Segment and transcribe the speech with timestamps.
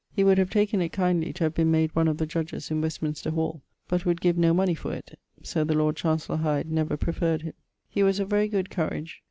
[0.15, 2.81] He would have taken it kindly to have been made one of the judges in
[2.81, 6.97] Westminster Hall, but would give no money for it, [so the Lord Chancellor Hyde never
[6.97, 7.53] preferred him].
[7.87, 9.19] He was of very good courage.